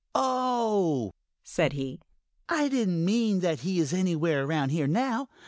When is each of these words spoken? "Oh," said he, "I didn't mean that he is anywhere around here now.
"Oh," 0.15 1.11
said 1.43 1.73
he, 1.73 1.99
"I 2.49 2.69
didn't 2.69 3.05
mean 3.05 3.41
that 3.41 3.59
he 3.59 3.79
is 3.79 3.93
anywhere 3.93 4.43
around 4.43 4.69
here 4.69 4.87
now. 4.87 5.27